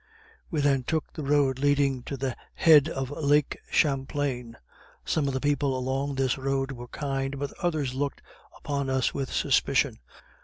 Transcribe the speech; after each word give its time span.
We 0.49 0.61
then 0.61 0.81
took 0.81 1.13
the 1.13 1.21
road 1.21 1.59
leading 1.59 2.01
to 2.05 2.17
the 2.17 2.35
head 2.55 2.89
of 2.89 3.11
lake 3.11 3.59
Champlain; 3.69 4.57
some 5.05 5.27
of 5.27 5.33
the 5.35 5.39
people 5.39 5.77
along 5.77 6.15
this 6.15 6.39
road 6.39 6.71
were 6.71 6.87
kind, 6.87 7.37
but 7.37 7.53
others 7.61 7.93
looked 7.93 8.23
upon 8.57 8.89
us 8.89 9.13
with 9.13 9.31
suspicion. 9.31 9.99